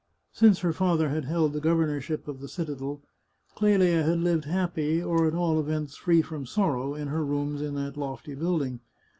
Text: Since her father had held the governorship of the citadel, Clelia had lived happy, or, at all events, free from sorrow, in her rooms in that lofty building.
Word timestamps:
Since 0.33 0.61
her 0.61 0.73
father 0.73 1.09
had 1.09 1.25
held 1.25 1.53
the 1.53 1.59
governorship 1.59 2.27
of 2.27 2.39
the 2.41 2.47
citadel, 2.47 3.03
Clelia 3.55 4.01
had 4.01 4.17
lived 4.17 4.45
happy, 4.45 4.99
or, 4.99 5.27
at 5.27 5.35
all 5.35 5.59
events, 5.59 5.95
free 5.95 6.23
from 6.23 6.47
sorrow, 6.47 6.95
in 6.95 7.09
her 7.09 7.23
rooms 7.23 7.61
in 7.61 7.75
that 7.75 7.97
lofty 7.97 8.33
building. 8.33 8.79